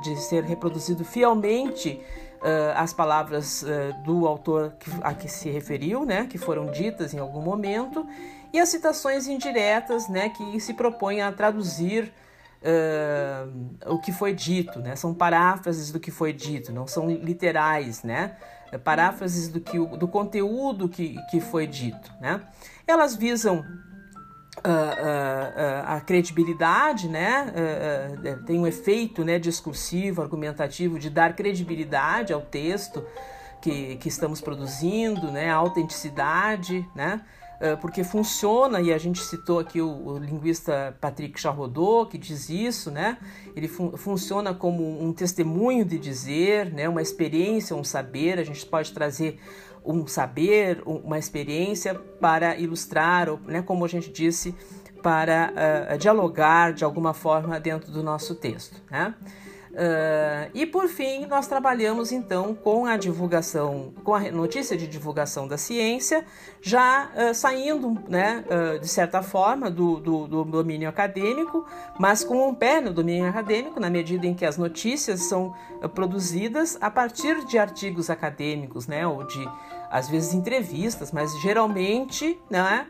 de, 0.03 0.17
ser 0.17 0.45
reproduzido 0.45 1.05
fielmente 1.05 2.01
uh, 2.41 2.73
as 2.77 2.93
palavras 2.93 3.63
uh, 3.63 4.03
do 4.03 4.27
autor 4.27 4.73
a 5.03 5.13
que 5.13 5.29
se 5.29 5.51
referiu, 5.51 6.05
né, 6.05 6.27
que 6.27 6.39
foram 6.39 6.67
ditas 6.67 7.13
em 7.13 7.19
algum 7.19 7.43
momento, 7.43 8.07
e 8.53 8.59
as 8.59 8.69
citações 8.69 9.27
indiretas, 9.27 10.09
né, 10.09 10.31
que 10.31 10.59
se 10.59 10.75
propõem 10.75 11.21
a 11.21 11.31
traduzir 11.31 12.13
o 13.87 13.99
que 13.99 14.13
foi 14.13 14.35
dito, 14.35 14.81
né, 14.81 14.95
são 14.95 15.15
paráfrases 15.15 15.91
do 15.91 15.99
que 15.99 16.11
foi 16.11 16.31
dito, 16.31 16.71
não 16.71 16.87
são 16.87 17.09
literais, 17.09 18.03
né, 18.03 18.37
paráfrases 18.85 19.49
do, 19.49 19.61
que, 19.61 19.79
do 19.79 20.07
conteúdo 20.07 20.87
que, 20.87 21.17
que 21.31 21.41
foi 21.41 21.67
dito, 21.67 22.13
né. 22.21 22.43
Elas 22.87 23.17
visam 23.17 23.65
Uh, 24.63 24.69
uh, 24.69 24.73
uh, 24.73 25.97
a 25.97 26.01
credibilidade, 26.01 27.09
né, 27.09 27.53
tem 28.47 28.59
um 28.59 28.67
efeito 28.67 29.25
né, 29.25 29.39
discursivo, 29.39 30.21
argumentativo 30.21 30.99
de 30.99 31.09
dar 31.09 31.35
credibilidade 31.35 32.33
ao 32.33 32.43
texto 32.43 33.03
que, 33.63 33.97
que 33.97 34.09
estamos 34.09 34.41
produzindo, 34.41 35.31
né, 35.31 35.51
a 35.51 35.55
autenticidade, 35.55 36.87
né, 36.95 37.23
porque 37.81 38.03
funciona, 38.03 38.81
e 38.81 38.93
a 38.93 38.99
gente 38.99 39.23
citou 39.23 39.59
aqui 39.59 39.81
o, 39.81 40.07
o 40.07 40.19
linguista 40.19 40.97
Patrick 41.01 41.39
Charrodot, 41.39 42.11
que 42.11 42.17
diz 42.17 42.49
isso, 42.49 42.91
né, 42.91 43.19
ele 43.55 43.69
fun 43.69 43.97
funciona 43.97 44.55
como 44.55 45.03
um 45.03 45.13
testemunho 45.13 45.85
de 45.85 45.99
dizer, 45.99 46.73
né, 46.73 46.89
uma 46.89 47.03
experiência, 47.03 47.77
um 47.77 47.85
saber, 47.85 48.39
a 48.39 48.45
gente 48.45 48.65
pode 48.65 48.93
trazer 48.93 49.39
um 49.85 50.07
saber, 50.07 50.83
uma 50.85 51.19
experiência 51.19 51.95
para 51.95 52.57
ilustrar, 52.57 53.29
ou, 53.29 53.39
né, 53.41 53.63
como 53.63 53.85
a 53.85 53.89
gente 53.89 54.11
disse, 54.11 54.55
para 55.03 55.53
uh, 55.95 55.99
dialogar 55.99 56.73
de 56.73 56.85
alguma 56.85 57.15
forma 57.15 57.59
dentro 57.59 57.91
do 57.91 58.03
nosso 58.03 58.35
texto. 58.35 58.83
Né? 58.91 59.15
Uh, 59.71 60.51
e 60.53 60.67
por 60.67 60.89
fim, 60.89 61.27
nós 61.27 61.47
trabalhamos 61.47 62.11
então 62.11 62.55
com 62.55 62.87
a 62.87 62.97
divulgação, 62.97 63.95
com 64.03 64.15
a 64.15 64.31
notícia 64.31 64.77
de 64.77 64.87
divulgação 64.87 65.47
da 65.47 65.57
ciência, 65.57 66.25
já 66.61 67.09
uh, 67.15 67.33
saindo, 67.33 67.97
né, 68.09 68.45
uh, 68.47 68.81
de 68.81 68.89
certa 68.89 69.23
forma, 69.23 69.71
do, 69.71 70.01
do, 70.01 70.27
do, 70.27 70.45
domínio 70.45 70.89
acadêmico, 70.89 71.65
mas 72.01 72.25
com 72.25 72.49
um 72.49 72.55
pé 72.55 72.81
no 72.81 72.93
domínio 72.93 73.29
acadêmico, 73.29 73.79
na 73.79 73.89
medida 73.89 74.27
em 74.27 74.35
que 74.35 74.45
as 74.45 74.59
notícias 74.59 75.23
são 75.23 75.55
produzidas 75.95 76.77
a 76.81 76.91
partir 76.91 77.45
de 77.45 77.57
artigos 77.57 78.11
acadêmicos, 78.11 78.89
né, 78.89 79.07
ou 79.07 79.25
de, 79.25 79.49
às 79.89 80.09
vezes, 80.09 80.35
entrevistas, 80.35 81.13
mas 81.13 81.33
geralmente, 81.41 82.37
né, 82.51 82.89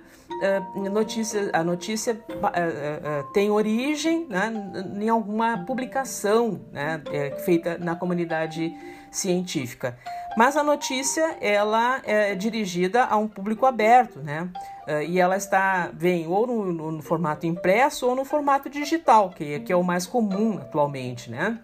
notícia, 0.91 1.51
a 1.53 1.63
notícia 1.63 2.19
tem 3.33 3.51
origem 3.51 4.27
né, 4.29 4.53
em 5.01 5.09
alguma 5.09 5.65
publicação 5.65 6.61
né, 6.73 7.03
é, 7.13 7.31
feita 7.39 7.79
na 7.79 7.95
comunidade 7.95 8.73
científica. 9.11 9.97
Mas 10.37 10.57
a 10.57 10.63
notícia 10.63 11.37
ela 11.41 12.01
é 12.05 12.35
dirigida 12.35 13.05
a 13.05 13.17
um 13.17 13.27
público 13.27 13.67
aberto, 13.67 14.21
né? 14.21 14.49
E 15.09 15.19
ela 15.19 15.37
está 15.37 15.91
vem 15.93 16.27
ou 16.29 16.47
no, 16.47 16.93
no 16.93 17.03
formato 17.03 17.47
impresso 17.47 18.07
ou 18.07 18.15
no 18.15 18.25
formato 18.25 18.71
digital, 18.71 19.31
que, 19.31 19.59
que 19.61 19.73
é 19.73 19.77
o 19.77 19.83
mais 19.83 20.07
comum 20.07 20.59
atualmente, 20.59 21.31
né? 21.31 21.59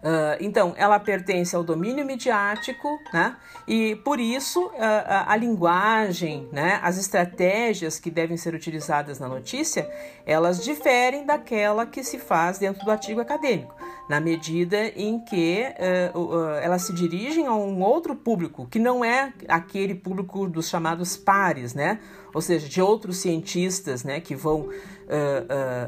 Uh, 0.00 0.40
então, 0.40 0.72
ela 0.78 0.98
pertence 0.98 1.54
ao 1.54 1.62
domínio 1.62 2.06
midiático, 2.06 2.98
né? 3.12 3.36
E 3.68 3.96
por 3.96 4.18
isso 4.18 4.64
uh, 4.68 4.72
a, 4.78 5.32
a, 5.32 5.36
linguagem, 5.36 6.48
né? 6.50 6.80
As 6.82 6.96
estratégias 6.96 8.00
que 8.00 8.10
devem 8.10 8.34
ser 8.38 8.54
utilizadas 8.54 9.18
na 9.18 9.28
notícia, 9.28 9.86
elas 10.24 10.64
diferem 10.64 11.26
daquela 11.26 11.84
que 11.84 12.02
se 12.02 12.18
faz 12.18 12.58
dentro 12.58 12.82
do 12.82 12.90
artigo 12.90 13.20
acadêmico, 13.20 13.74
na 14.08 14.20
medida 14.20 14.86
em 14.96 15.20
que 15.20 15.66
uh, 16.14 16.54
elas 16.62 16.82
se 16.82 16.94
dirigem 16.94 17.46
a 17.46 17.54
um 17.54 17.82
outro 17.82 18.16
público 18.16 18.66
que 18.70 18.78
não 18.78 19.04
é 19.04 19.34
aquele 19.48 19.94
público 19.94 20.48
dos 20.48 20.70
chamados 20.70 21.14
pares, 21.14 21.74
né? 21.74 22.00
Ou 22.32 22.40
seja, 22.40 22.66
de 22.66 22.80
outros 22.80 23.18
cientistas, 23.18 24.02
né? 24.02 24.18
Que 24.18 24.34
vão 24.34 24.70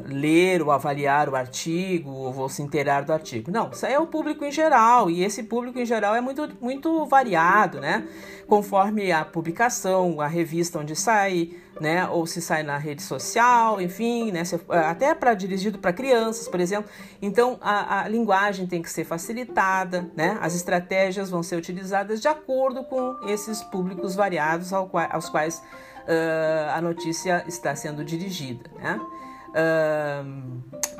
ler 0.05 0.61
ou 0.61 0.69
avaliar 0.69 1.29
o 1.29 1.35
artigo 1.37 2.11
ou 2.11 2.33
vou 2.33 2.49
se 2.49 2.61
inteirar 2.61 3.05
do 3.05 3.13
artigo. 3.13 3.49
Não, 3.49 3.69
isso 3.69 3.85
é 3.85 3.97
o 4.03 4.07
público 4.07 4.45
em 4.45 4.51
geral 4.51 5.09
e 5.09 5.23
esse 5.23 5.43
público 5.43 5.79
em 5.79 5.85
geral 5.85 6.15
é 6.15 6.21
muito, 6.21 6.49
muito 6.61 7.05
variado, 7.05 7.79
né? 7.79 8.07
Conforme 8.47 9.11
a 9.11 9.25
publicação, 9.25 10.21
a 10.21 10.27
revista 10.27 10.79
onde 10.79 10.95
sai, 10.95 11.51
né? 11.79 12.07
Ou 12.07 12.27
se 12.27 12.41
sai 12.41 12.63
na 12.63 12.77
rede 12.77 13.01
social, 13.01 13.81
enfim, 13.81 14.31
né? 14.31 14.43
Até 14.69 15.13
para 15.15 15.33
dirigido 15.33 15.79
para 15.79 15.91
crianças, 15.91 16.47
por 16.47 16.59
exemplo. 16.59 16.89
Então 17.21 17.57
a, 17.61 18.01
a 18.01 18.07
linguagem 18.07 18.67
tem 18.67 18.81
que 18.81 18.89
ser 18.89 19.03
facilitada, 19.03 20.09
né? 20.15 20.37
As 20.41 20.55
estratégias 20.55 21.29
vão 21.29 21.41
ser 21.41 21.55
utilizadas 21.55 22.21
de 22.21 22.27
acordo 22.27 22.83
com 22.83 23.17
esses 23.27 23.63
públicos 23.63 24.15
variados 24.15 24.71
ao 24.71 24.89
aos 25.09 25.29
quais 25.29 25.61
uh, 26.03 26.75
a 26.75 26.81
notícia 26.81 27.43
está 27.47 27.75
sendo 27.75 28.03
dirigida. 28.03 28.69
Né? 28.75 28.99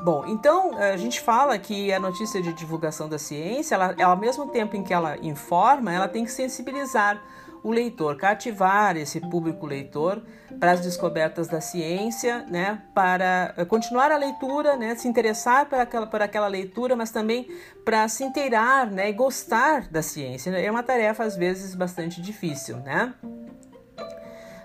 Bom, 0.04 0.26
então 0.28 0.78
a 0.78 0.98
gente 0.98 1.22
fala 1.22 1.58
que 1.58 1.94
a 1.94 2.00
notícia 2.00 2.42
de 2.42 2.52
divulgação 2.52 3.08
da 3.08 3.18
ciência, 3.18 3.76
ela, 3.76 3.96
ao 4.04 4.18
mesmo 4.18 4.48
tempo 4.48 4.76
em 4.76 4.84
que 4.84 4.94
ela 4.94 5.18
informa, 5.22 5.94
ela 5.94 6.10
tem 6.10 6.26
que 6.26 6.32
sensibilizar 6.32 7.22
o 7.64 7.72
leitor, 7.72 8.18
cativar 8.18 8.98
esse 8.98 9.22
público 9.22 9.66
leitor 9.66 10.22
para 10.60 10.72
as 10.72 10.82
descobertas 10.82 11.48
da 11.48 11.62
ciência, 11.62 12.46
né, 12.50 12.82
para 12.94 13.56
continuar 13.70 14.12
a 14.12 14.18
leitura, 14.18 14.76
né, 14.76 14.94
se 14.96 15.08
interessar 15.08 15.68
por 15.68 15.80
aquela, 15.80 16.06
por 16.06 16.22
aquela 16.22 16.48
leitura, 16.48 16.94
mas 16.98 17.10
também 17.10 17.48
para 17.86 18.06
se 18.10 18.26
inteirar 18.26 18.92
né, 18.92 19.10
e 19.10 19.14
gostar 19.14 19.88
da 19.88 20.02
ciência. 20.02 20.50
É 20.50 20.70
uma 20.70 20.84
tarefa, 20.84 21.24
às 21.24 21.38
vezes, 21.38 21.74
bastante 21.74 22.22
difícil. 22.22 22.78
Né? 22.78 23.14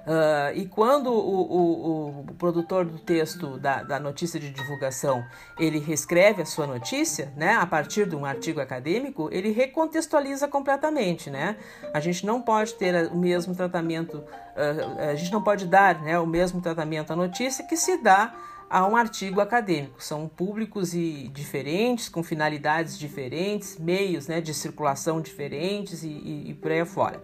Uh, 0.08 0.56
e 0.56 0.64
quando 0.64 1.12
o, 1.12 1.42
o, 1.42 2.20
o, 2.20 2.34
produtor 2.38 2.86
do 2.86 2.98
texto 2.98 3.58
da, 3.58 3.82
da, 3.82 4.00
notícia 4.00 4.40
de 4.40 4.48
divulgação 4.48 5.22
ele 5.58 5.78
reescreve 5.78 6.40
a 6.40 6.46
sua 6.46 6.66
notícia, 6.66 7.30
né, 7.36 7.52
a 7.56 7.66
partir 7.66 8.08
de 8.08 8.16
um 8.16 8.24
artigo 8.24 8.58
acadêmico, 8.58 9.28
ele 9.30 9.50
recontextualiza 9.50 10.48
completamente, 10.48 11.28
né? 11.28 11.58
A 11.92 12.00
gente 12.00 12.24
não 12.24 12.40
pode 12.40 12.72
ter 12.72 13.12
o 13.12 13.16
mesmo 13.16 13.54
tratamento, 13.54 14.14
uh, 14.14 15.10
a 15.10 15.14
gente 15.14 15.30
não 15.30 15.42
pode 15.42 15.66
dar, 15.66 16.00
né, 16.00 16.18
o 16.18 16.26
mesmo 16.26 16.62
tratamento 16.62 17.12
à 17.12 17.16
notícia 17.16 17.62
que 17.66 17.76
se 17.76 17.98
dá 17.98 18.34
a 18.70 18.86
um 18.86 18.96
artigo 18.96 19.42
acadêmico. 19.42 20.02
São 20.02 20.26
públicos 20.26 20.94
e 20.94 21.28
diferentes, 21.34 22.08
com 22.08 22.22
finalidades 22.22 22.98
diferentes, 22.98 23.76
meios 23.78 24.26
né, 24.26 24.40
de 24.40 24.54
circulação 24.54 25.20
diferentes 25.20 26.02
e, 26.02 26.08
e, 26.08 26.50
e 26.50 26.54
por 26.54 26.70
aí 26.70 26.80
afora. 26.80 27.22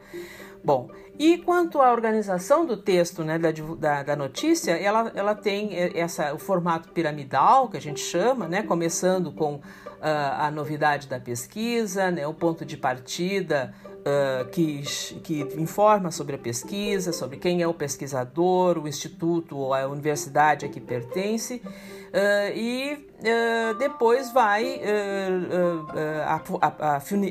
Bom, 0.65 0.89
e 1.19 1.37
quanto 1.37 1.83
à 1.83 1.93
organização 1.93 2.65
do 2.65 2.75
texto, 2.75 3.23
né, 3.23 3.39
da, 3.39 3.51
da, 3.79 4.03
da, 4.03 4.17
notícia, 4.17 4.73
ela, 4.73 5.13
ela 5.15 5.35
tem 5.35 5.71
essa, 5.95 6.33
o 6.33 6.39
formato 6.39 6.89
piramidal, 6.89 7.69
que 7.69 7.77
a 7.77 7.81
gente 7.81 8.01
chama, 8.01 8.49
né, 8.49 8.63
começando 8.63 9.31
com 9.31 9.57
uh, 9.57 9.61
a 10.01 10.51
novidade 10.51 11.07
da 11.07 11.21
pesquisa, 11.21 12.11
né, 12.11 12.27
o 12.27 12.33
ponto 12.33 12.65
de 12.65 12.79
partida 12.79 13.75
uh, 13.85 14.49
que, 14.49 14.83
que 15.23 15.43
informa 15.59 16.11
sobre 16.11 16.37
a 16.37 16.39
pesquisa, 16.39 17.13
sobre 17.13 17.37
quem 17.37 17.61
é 17.61 17.69
o 17.69 17.75
pesquisador, 17.75 18.79
o 18.79 18.89
instituto 18.89 19.59
ou 19.59 19.75
a 19.75 19.87
universidade 19.87 20.65
a 20.65 20.69
que 20.71 20.81
pertence, 20.81 21.61
uh, 21.65 22.57
e 22.57 23.07
depois 23.79 24.31
vai 24.33 24.81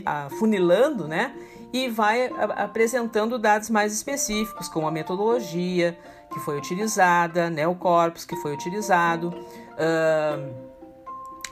afunilando, 0.06 1.08
né? 1.08 1.36
E 1.74 1.90
vai 1.90 2.30
apresentando 2.56 3.40
dados 3.40 3.72
mais 3.72 3.92
específicos, 3.92 4.70
como 4.70 4.88
a 4.88 4.92
metodologia 4.92 5.98
que 6.32 6.40
foi 6.40 6.58
utilizada, 6.58 7.50
né, 7.50 7.68
o 7.68 7.76
corpus 7.76 8.26
que 8.26 8.36
foi 8.38 8.54
utilizado, 8.54 9.30
uh, 9.30 10.74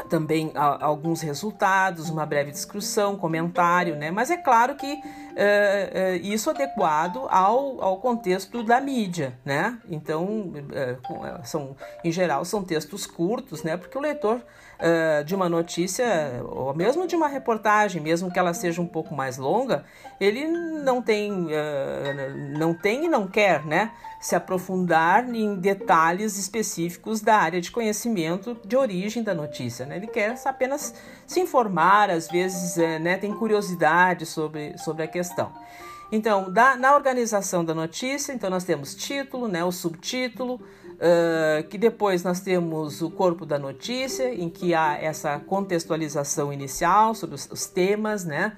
também 0.10 0.52
alguns 0.56 1.22
resultados, 1.22 2.10
uma 2.10 2.26
breve 2.26 2.52
descrição, 2.52 3.16
comentário, 3.16 3.96
né? 3.96 4.10
Mas 4.10 4.32
é 4.32 4.38
claro 4.38 4.76
que 4.76 5.00
uh, 5.32 6.14
uh, 6.14 6.16
isso 6.24 6.50
adequado 6.50 7.28
ao, 7.30 7.82
ao 7.82 7.98
contexto 8.00 8.64
da 8.64 8.80
mídia, 8.80 9.38
né? 9.44 9.78
Então, 9.90 10.26
uh, 10.26 11.46
são, 11.46 11.76
em 12.04 12.12
geral, 12.12 12.46
são 12.46 12.64
textos 12.64 13.06
curtos, 13.06 13.64
né? 13.64 13.78
Porque 13.78 13.98
o 13.98 14.02
leitor 14.02 14.42
de 15.28 15.36
uma 15.36 15.48
notícia, 15.48 16.42
ou 16.44 16.74
mesmo 16.74 17.06
de 17.06 17.16
uma 17.16 17.28
reportagem, 17.28 18.02
mesmo 18.02 18.32
que 18.32 18.40
ela 18.40 18.52
seja 18.52 18.82
um 18.82 18.88
pouco 18.88 19.14
mais 19.14 19.38
longa, 19.38 19.86
ele 20.20 20.48
não 20.48 21.04
tem, 21.04 21.32
não 22.58 22.74
tem 22.74 23.06
e 23.06 23.08
não 23.08 23.28
quer, 23.28 23.64
né? 23.64 23.92
Se 24.20 24.36
aprofundar 24.36 25.30
em 25.30 25.54
detalhes 25.54 26.36
específicos 26.36 27.22
da 27.22 27.36
área 27.36 27.62
de 27.62 27.70
conhecimento 27.70 28.58
de 28.66 28.76
origem 28.76 29.22
da 29.22 29.36
notícia, 29.36 29.86
né? 29.86 29.98
Ele 29.98 30.08
quer 30.08 30.36
apenas 30.46 30.96
se 31.28 31.40
informar, 31.40 32.10
às 32.10 32.28
vezes 32.28 32.76
né, 33.00 33.18
tem 33.18 33.32
curiosidade 33.36 34.26
sobre, 34.26 34.76
sobre 34.80 35.04
a 35.04 35.08
questão. 35.08 35.21
Então, 36.12 36.52
da, 36.52 36.76
na 36.76 36.94
organização 36.94 37.64
da 37.64 37.74
notícia, 37.74 38.34
então 38.34 38.50
nós 38.50 38.66
temos 38.66 38.94
título, 38.94 39.48
né, 39.48 39.64
o 39.64 39.72
subtítulo, 39.72 40.56
uh, 40.56 41.64
que 41.70 41.78
depois 41.78 42.22
nós 42.22 42.42
temos 42.42 43.02
o 43.02 43.10
corpo 43.10 43.46
da 43.46 43.58
notícia, 43.58 44.34
em 44.34 44.50
que 44.50 44.74
há 44.74 44.98
essa 45.02 45.40
contextualização 45.40 46.52
inicial 46.52 47.16
sobre 47.16 47.36
os, 47.36 47.50
os 47.50 47.66
temas, 47.66 48.26
né, 48.26 48.58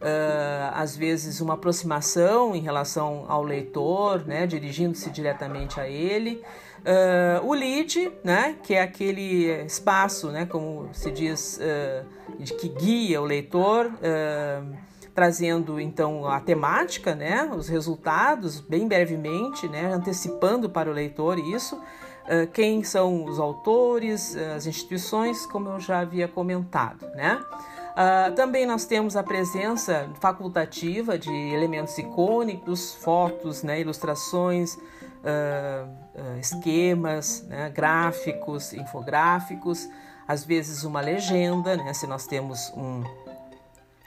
uh, 0.00 0.72
às 0.74 0.96
vezes 0.96 1.42
uma 1.42 1.54
aproximação 1.54 2.56
em 2.56 2.62
relação 2.62 3.26
ao 3.28 3.42
leitor, 3.42 4.26
né, 4.26 4.46
dirigindo-se 4.46 5.10
diretamente 5.10 5.78
a 5.78 5.86
ele. 5.86 6.42
Uh, 6.80 7.46
o 7.46 7.52
lead, 7.52 8.12
né, 8.22 8.56
que 8.62 8.72
é 8.72 8.80
aquele 8.80 9.50
espaço, 9.66 10.28
né, 10.28 10.46
como 10.46 10.88
se 10.94 11.10
diz, 11.10 11.58
uh, 11.58 12.54
que 12.56 12.68
guia 12.68 13.20
o 13.20 13.26
leitor, 13.26 13.90
trazendo 15.14 15.80
então 15.80 16.26
a 16.26 16.40
temática, 16.40 17.14
né, 17.14 17.50
os 17.56 17.68
resultados, 17.68 18.60
bem 18.60 18.88
brevemente, 18.88 19.68
né, 19.68 19.92
antecipando 19.92 20.68
para 20.68 20.90
o 20.90 20.92
leitor 20.92 21.38
isso, 21.38 21.80
quem 22.54 22.82
são 22.82 23.26
os 23.26 23.38
autores, 23.38 24.34
as 24.34 24.66
instituições, 24.66 25.44
como 25.44 25.68
eu 25.68 25.78
já 25.78 26.00
havia 26.00 26.26
comentado, 26.26 27.06
né. 27.14 27.38
também 28.34 28.64
nós 28.64 28.86
temos 28.86 29.14
a 29.14 29.22
presença 29.22 30.08
facultativa 30.20 31.18
de 31.18 31.30
elementos 31.30 31.98
icônicos, 31.98 32.94
fotos, 32.94 33.62
né, 33.62 33.78
ilustrações, 33.78 34.78
uh, 35.24 35.88
uh, 36.14 36.38
esquemas, 36.38 37.42
né, 37.48 37.70
gráficos, 37.70 38.72
infográficos, 38.72 39.88
às 40.28 40.44
vezes 40.44 40.84
uma 40.84 41.00
legenda, 41.00 41.76
né, 41.76 41.92
se 41.92 42.06
nós 42.06 42.26
temos 42.26 42.72
um, 42.76 43.02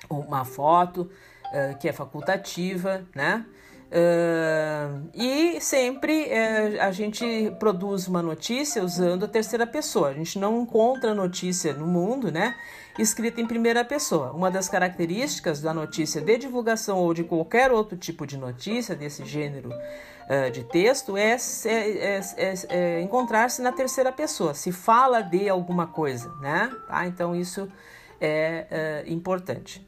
uma 0.09 0.45
foto 0.45 1.09
uh, 1.45 1.77
que 1.79 1.87
é 1.87 1.93
facultativa, 1.93 3.05
né? 3.15 3.45
Uh, 3.87 5.09
e 5.13 5.61
sempre 5.61 6.25
uh, 6.25 6.81
a 6.81 6.91
gente 6.91 7.53
produz 7.57 8.05
uma 8.05 8.21
notícia 8.21 8.83
usando 8.83 9.23
a 9.23 9.27
terceira 9.29 9.65
pessoa. 9.65 10.09
A 10.09 10.13
gente 10.13 10.37
não 10.37 10.61
encontra 10.61 11.13
notícia 11.13 11.73
no 11.73 11.87
mundo, 11.87 12.29
né? 12.29 12.53
Escrita 12.99 13.39
em 13.39 13.47
primeira 13.47 13.85
pessoa. 13.85 14.33
Uma 14.33 14.51
das 14.51 14.67
características 14.67 15.61
da 15.61 15.73
notícia 15.73 16.19
de 16.19 16.37
divulgação 16.37 16.97
ou 16.97 17.13
de 17.13 17.23
qualquer 17.23 17.71
outro 17.71 17.97
tipo 17.97 18.27
de 18.27 18.37
notícia 18.37 18.93
desse 18.93 19.23
gênero 19.23 19.69
uh, 19.69 20.51
de 20.51 20.65
texto 20.65 21.15
é, 21.15 21.37
é, 21.65 22.19
é, 22.35 22.53
é, 22.67 23.01
encontrar-se 23.01 23.61
na 23.61 23.71
terceira 23.71 24.11
pessoa. 24.11 24.53
Se 24.53 24.69
fala 24.73 25.21
de 25.21 25.47
alguma 25.47 25.87
coisa, 25.87 26.29
né? 26.41 26.69
Tá? 26.89 27.07
Então 27.07 27.33
isso 27.33 27.71
é 28.19 29.05
importante. 29.07 29.87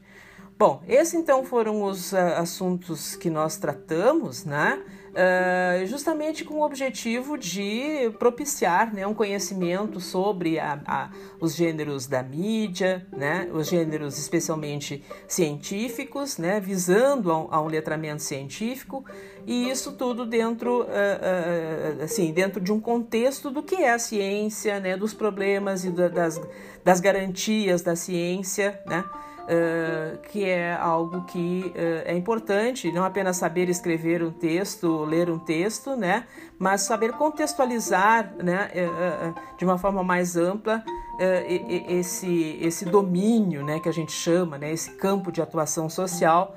Bom, 0.60 0.82
esses 0.86 1.14
então 1.14 1.42
foram 1.42 1.82
os 1.84 2.12
uh, 2.12 2.16
assuntos 2.36 3.16
que 3.16 3.30
nós 3.30 3.56
tratamos, 3.56 4.44
né? 4.44 4.78
Uh, 5.08 5.86
justamente 5.86 6.44
com 6.44 6.56
o 6.56 6.62
objetivo 6.62 7.38
de 7.38 8.10
propiciar 8.18 8.92
né, 8.94 9.06
um 9.06 9.14
conhecimento 9.14 10.00
sobre 10.00 10.58
a, 10.58 10.78
a, 10.86 11.10
os 11.40 11.54
gêneros 11.56 12.06
da 12.06 12.22
mídia, 12.22 13.06
né, 13.10 13.48
os 13.52 13.68
gêneros 13.68 14.18
especialmente 14.18 15.02
científicos, 15.26 16.36
né, 16.36 16.60
visando 16.60 17.32
a, 17.32 17.56
a 17.56 17.60
um 17.62 17.66
letramento 17.66 18.22
científico, 18.22 19.02
e 19.46 19.68
isso 19.68 19.92
tudo 19.92 20.26
dentro, 20.26 20.82
uh, 20.82 20.84
uh, 20.84 22.04
assim, 22.04 22.32
dentro 22.32 22.60
de 22.60 22.70
um 22.70 22.78
contexto 22.78 23.50
do 23.50 23.62
que 23.62 23.76
é 23.76 23.92
a 23.92 23.98
ciência, 23.98 24.78
né, 24.78 24.94
dos 24.94 25.14
problemas 25.14 25.84
e 25.86 25.90
da, 25.90 26.06
das, 26.06 26.40
das 26.84 27.00
garantias 27.00 27.80
da 27.80 27.96
ciência, 27.96 28.78
né? 28.86 29.02
Uh, 29.50 30.18
que 30.28 30.44
é 30.44 30.74
algo 30.74 31.24
que 31.24 31.72
uh, 31.74 32.02
é 32.04 32.16
importante, 32.16 32.90
não 32.92 33.04
apenas 33.04 33.36
saber 33.36 33.68
escrever 33.68 34.22
um 34.22 34.30
texto, 34.30 35.04
ler 35.04 35.28
um 35.28 35.38
texto, 35.38 35.96
né, 35.96 36.24
mas 36.58 36.82
saber 36.82 37.12
contextualizar, 37.12 38.32
né, 38.36 38.70
uh, 38.74 39.58
de 39.58 39.64
uma 39.64 39.76
forma 39.76 40.02
mais 40.02 40.36
ampla 40.36 40.82
esse, 41.86 42.56
esse 42.62 42.86
domínio, 42.86 43.62
né, 43.62 43.78
que 43.78 43.90
a 43.90 43.92
gente 43.92 44.10
chama, 44.10 44.56
né, 44.56 44.72
esse 44.72 44.92
campo 44.92 45.30
de 45.30 45.42
atuação 45.42 45.90
social 45.90 46.56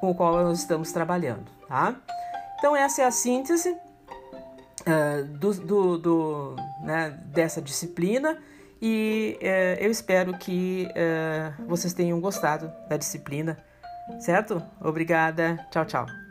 com 0.00 0.10
o 0.10 0.14
qual 0.16 0.42
nós 0.42 0.58
estamos 0.58 0.90
trabalhando, 0.90 1.44
tá? 1.68 1.94
Então 2.58 2.74
essa 2.74 3.02
é 3.02 3.04
a 3.04 3.12
síntese 3.12 3.72
do, 5.38 5.54
do, 5.54 5.98
do 5.98 6.56
né, 6.82 7.16
dessa 7.26 7.62
disciplina. 7.62 8.36
E 8.80 9.38
é, 9.40 9.78
eu 9.80 9.90
espero 9.90 10.36
que 10.36 10.88
é, 10.94 11.52
vocês 11.66 11.92
tenham 11.92 12.20
gostado 12.20 12.72
da 12.88 12.96
disciplina, 12.96 13.56
certo? 14.20 14.62
Obrigada, 14.80 15.56
tchau, 15.70 15.84
tchau. 15.84 16.25